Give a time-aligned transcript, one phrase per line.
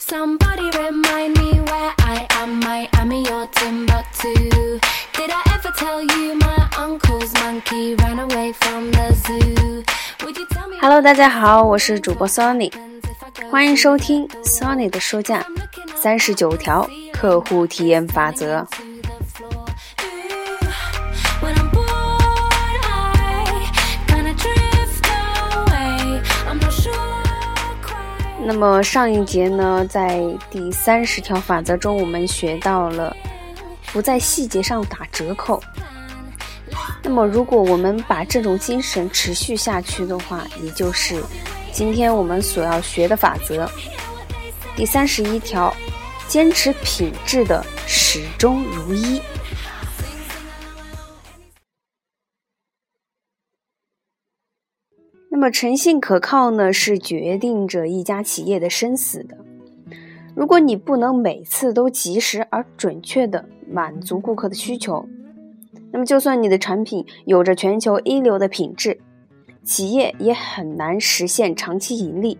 [0.00, 2.60] Somebody remind me where I am.
[2.60, 4.78] Miami or Timbuktu.
[5.12, 9.84] Did I ever tell you my uncle's monkey ran away from the zoo?
[10.24, 10.78] Would you tell me?
[10.80, 12.72] Hello，大家好，我是主播 Sony，
[13.50, 15.44] 欢迎收听 Sony 的书架
[15.96, 18.66] 三十九条客户体验法则。
[28.48, 33.14] 那么上一节呢，在第三十条法则中，我们学到了
[33.92, 35.62] 不在细节上打折扣。
[37.02, 41.22] 那么，如果我们把这种精神持续下去的话，也就是
[41.72, 43.70] 今天我们所要学的法则。
[44.74, 45.70] 第三十一条，
[46.26, 49.20] 坚持品质的始终如一。
[55.38, 59.38] 那么，诚信可靠呢，是决定着一家企业的生死的。
[60.34, 65.08] 如果你不能每次都及时而准确地满足顾客的需求，
[65.92, 68.98] 那么就算你的产品有着全球一流的品质，
[69.62, 72.36] 企业也很难实现长期盈利。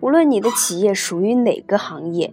[0.00, 2.30] 无论你的企业属于哪个行业，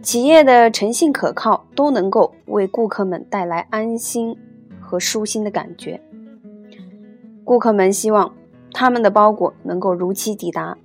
[0.00, 4.34] 企业的诚信可靠都能够为顾客们带来安心
[4.80, 6.00] 和舒心的感觉。
[7.44, 8.34] 顾客们希望
[8.72, 10.78] 他们的包裹能够如期抵达，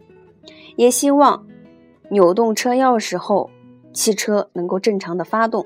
[0.75, 1.47] 也希望
[2.09, 3.49] 扭动车钥匙后
[3.93, 5.65] 汽车能够正常的发动。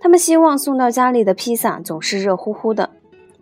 [0.00, 2.90] 他们希望送到家里的披萨总是热乎乎的，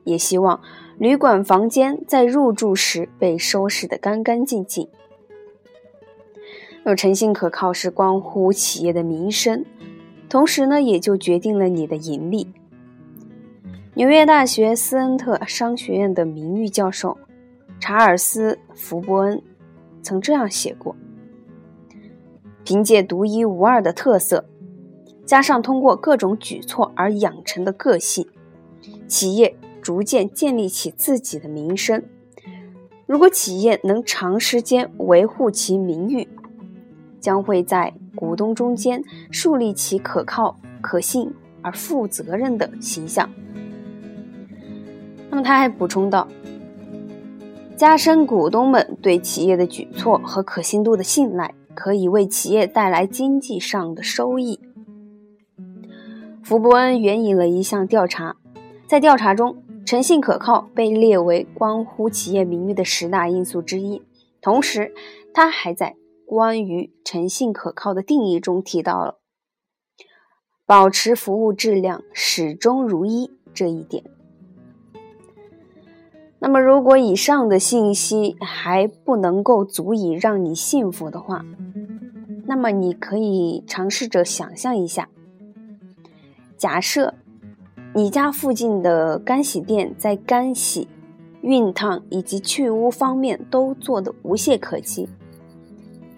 [0.05, 0.60] 也希望
[0.98, 4.88] 旅馆房间在入住时被收拾得干干净净。
[6.84, 9.64] 有诚信可靠是关乎企业的名声，
[10.28, 12.48] 同时呢，也就决定了你的盈利。
[13.97, 17.16] 纽约大学斯恩特商学院的名誉教授
[17.80, 19.41] 查尔斯·福伯恩
[20.02, 20.94] 曾这样写过
[22.62, 24.44] ：“凭借独一无二的特色，
[25.24, 28.29] 加上通过各种举措而养成的个性，
[29.08, 32.05] 企业逐渐建立起自己的名声。
[33.07, 36.28] 如果企业能长时间维护其名誉，
[37.18, 41.33] 将会在股东中间树立起可靠、可信
[41.63, 43.27] 而负责任的形象。”
[45.46, 46.27] 他还补充道
[47.79, 54.58] ：“加深股东们对企业的举措和可信度的信赖，可以为企业带来经济上的收益。”
[56.42, 58.34] 福伯恩援引了一项调查，
[58.89, 64.02] 在调查中，诚信可靠被列为关乎企业名誉的十大因素之一。
[64.40, 64.92] 同时，
[65.33, 65.95] 他还在
[66.27, 69.20] 关于诚信可靠的定义中提到了
[70.67, 74.02] 保持服务质量始终如一这一点。
[76.39, 81.45] 那么，如果以上的信息还不能够足以让你信服的话，
[82.45, 85.08] 那么你可以尝试着想象一下：
[86.57, 87.14] 假设
[87.95, 90.86] 你家附近的干洗店在干洗、
[91.42, 95.08] 熨烫以及去污方面都做得无懈可击，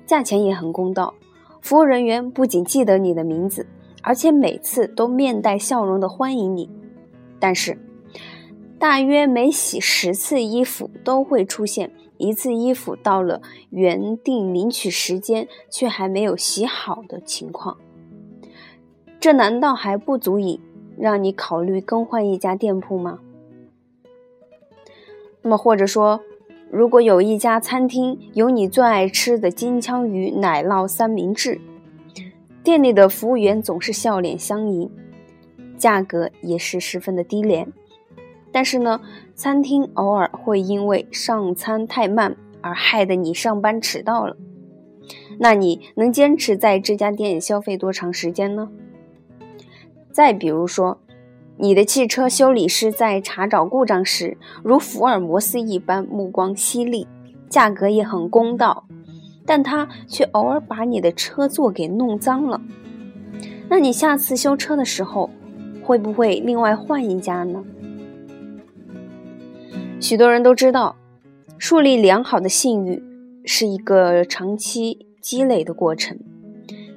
[0.04, 1.14] 价钱也很公道，
[1.62, 3.64] 服务人员不仅记得你的名字，
[4.02, 6.68] 而且每次都面带笑容地欢迎你，
[7.38, 7.78] 但是。
[8.78, 17.76] 大约每洗十次衣服，都会出现一次衣服到了原定领取时间却还没有洗好的情况。
[19.18, 20.60] 这难道还不足以
[20.96, 23.18] 让你考虑更换一家店铺吗？
[25.42, 26.20] 那么，或者说，
[26.70, 31.60] 如果有一家餐厅有你最爱吃的金枪鱼奶酪三明治，
[32.62, 34.88] 店里的服务员总是笑脸相迎，
[35.76, 37.72] 价格也是十分的低廉。
[38.52, 39.00] 但是呢，
[39.34, 44.36] 餐厅偶尔会因为上餐太慢而害得你上班迟到了。
[45.38, 48.68] 那你能坚持在这家店消费多长时间呢？
[50.10, 50.98] 再比如说，
[51.56, 57.06] 你的汽车修理师在查找故障时，如福尔摩斯一般目光犀利，
[57.48, 58.84] 价格也很公道，
[59.46, 62.60] 但他却偶尔把你的车座给弄脏了。
[63.68, 65.30] 那你下次修车的时候，
[65.84, 67.62] 会不会另外换一家呢？
[70.00, 70.96] 许多人都知道，
[71.58, 73.02] 树立良好的信誉
[73.44, 76.18] 是一个长期积累的过程，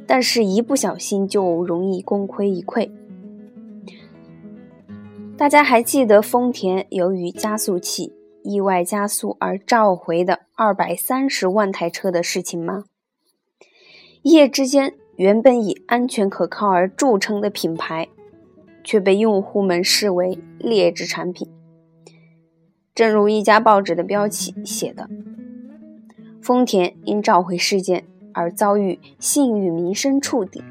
[0.05, 2.89] 但是一不小心就容易功亏一篑。
[5.35, 8.13] 大家还记得丰田由于加速器
[8.43, 12.83] 意外加速而召回的二百三十万台车的事情吗？
[14.21, 18.07] 一夜之间，原本以安全可靠而著称的品牌，
[18.83, 21.49] 却被用户们视为劣质产品。
[22.93, 25.09] 正如一家报纸的标题写的
[26.41, 28.03] ：“丰田因召回事件
[28.33, 30.61] 而遭遇信誉民生触底。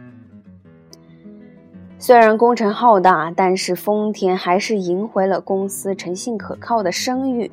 [1.99, 7.51] 虽然工程浩大，但是丰田还是赢回了公司诚信可靠的声誉，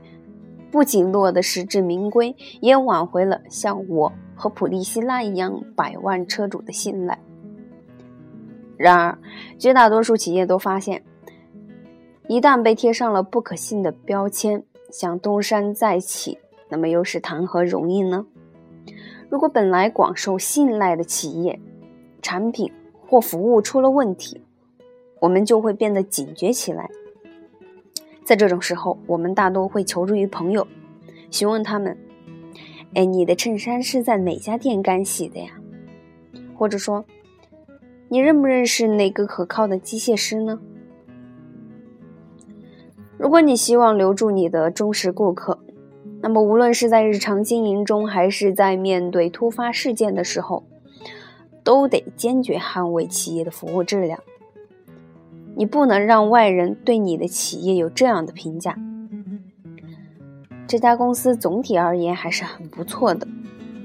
[0.72, 7.20] 不仅落得实至名归，也挽回了像我和普利希拉一样百万车主的信赖。
[8.78, 9.18] 然而，
[9.58, 11.04] 绝大多数企业都发现，
[12.28, 16.38] 一旦被贴上了不可信的标签，想东山再起，
[16.70, 18.26] 那么又是谈何容易呢？
[19.30, 21.60] 如果本来广受信赖的企业
[22.22, 22.72] 产品
[23.06, 24.42] 或服务出了问题，
[25.22, 26.90] 我们就会变得警觉起来。
[28.26, 30.68] 在这种时候，我们大多会求助于朋友，
[31.32, 31.98] 询问他们
[32.94, 35.52] ：“哎，你的衬衫是在哪家店干洗的呀？”
[36.58, 37.06] 或者说。
[38.10, 40.58] 你认不认识哪个可靠的机械师呢？
[43.18, 45.60] 如果你希望留住你的忠实顾客，
[46.22, 50.64] 那么无论是在日常经营中，还是在面对突发事件的时候，
[51.64, 54.20] 都得坚决捍卫企业的服务质量。
[55.56, 58.78] 你不能让外人对你的企业有这样的评价：
[60.68, 63.28] 这家公司总体而言还是很不错的，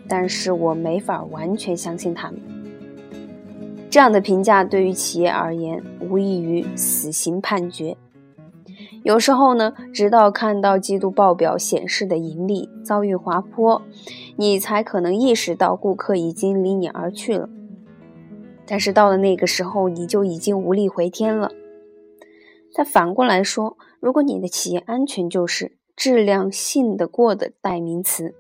[0.07, 2.39] 但是我没法完全相信他们。
[3.89, 7.97] 这样的评价对于企业而言，无异于死刑判决。
[9.03, 13.83] 有时候呢，直到看到季度报表显示的盈利遭遇滑坡，
[14.37, 17.49] 你才可能意识到顾客已经离你而去了。
[18.67, 21.51] 但是到了那个时候，你就已经无力回天了。
[22.75, 28.35] 但反过来说，如果你的企业安全就是质量信得过的代名词，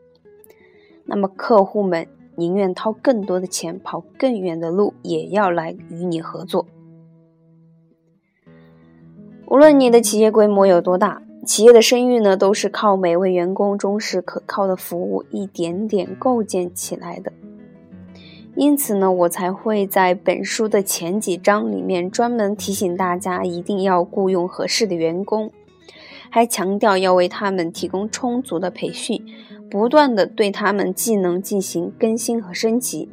[1.04, 2.06] 那么客户们。
[2.34, 6.66] 宁愿掏更多的钱，跑更远的路，也要来与你合作。
[9.52, 17.30] 无论你的企业规模有多大，企业的声誉呢，都是靠每位员工忠实可靠的服务一点点构建起来的。
[18.56, 25.50] 因此呢，我才会在本书的前几章里面专门提醒大家，一定要雇佣合适的员工，
[26.30, 29.22] 还强调要为他们提供充足的培训。
[29.70, 33.06] 不断的对他们技能进行更新和升级，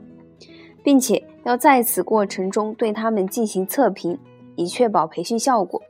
[0.81, 4.17] 并且要在此过程中对他们进行测评，
[4.55, 5.81] 以确保培训效果。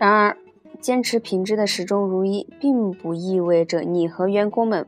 [0.00, 0.34] 然而，
[0.80, 4.86] 坚持品质的始终如一，并不意味着你和员工们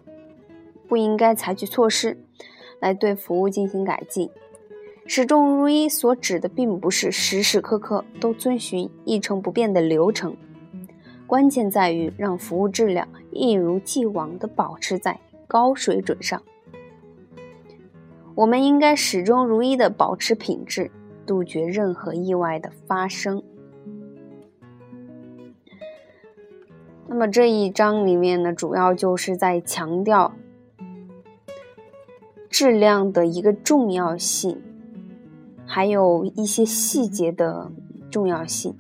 [0.89, 2.17] 不应该采取措施
[2.81, 4.31] 来对服务进行改进。
[5.05, 10.35] 始终如一所指的，并不是时时刻刻都遵循一成不变的流程。
[11.27, 16.43] 关键在于让服务质量一如既往地保持在高水准上。
[18.35, 20.91] 我们应该始终如一地保持品质，
[21.27, 23.43] 杜绝任何意外的发生。
[27.13, 30.33] 那么这一章里面呢，主要就是在强调
[32.49, 34.63] 质量的一个重要性，
[35.67, 37.71] 还有一些细节的
[38.11, 38.75] 重要性。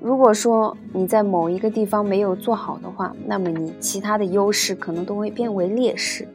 [0.00, 6.26] 如果说你在某一个地方没有做好的话，那么你其他的优势可能都会变为劣势。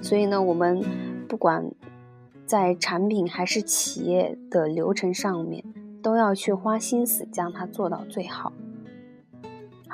[0.00, 0.80] 所以呢，我们
[1.26, 1.68] 不管
[2.46, 5.64] 在产品还是企业的流程上面，
[6.00, 8.52] 都要去花心思将它做到最好。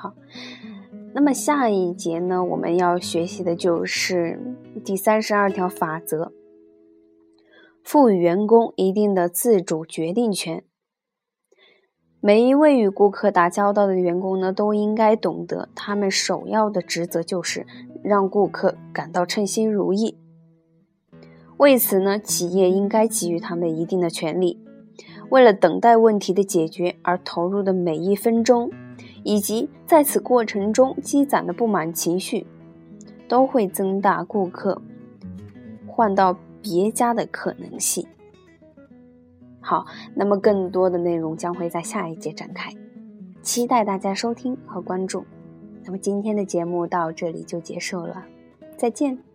[0.02, 0.14] 好，
[1.14, 6.32] 那么下一节呢，我们要学习的就是第三十二条法则：
[7.85, 10.64] 赋予员工一定的自主决定权。
[12.21, 17.64] 每一位与顾客打交道的员工呢，都应该懂得，他们首要的职责就是
[18.02, 20.18] 让顾客感到称心如意。
[21.59, 24.59] 为此呢，企业应该给予他们一定的权利。
[25.32, 28.70] 为了等待问题的解决而投入的每一分钟，
[29.22, 32.46] 以及在此过程中积攒的不满情绪，
[33.26, 34.82] 都会增大顾客
[35.86, 38.06] 换到别家的可能性。
[39.58, 42.70] 好，那么更多的内容将会在下一节展开，
[43.40, 45.24] 期待大家收听和关注。
[45.82, 48.22] 那么今天的节目到这里就结束了，
[48.76, 49.31] 再见。